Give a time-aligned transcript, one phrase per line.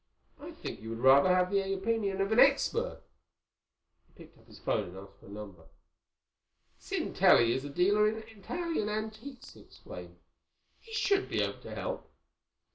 [0.39, 3.03] I think you would rather have the opinion of an expert."
[4.07, 5.67] He picked up his phone and asked for a number.
[6.79, 10.17] "Sintelli is a dealer in Italian antiques," he explained.
[10.79, 12.11] "He should be able to help.